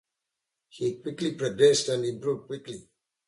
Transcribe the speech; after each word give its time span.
He 0.69 0.95
quickly 0.95 1.35
progressed 1.35 1.89
and 1.89 2.03
improved 2.03 2.47
quickly. 2.47 2.89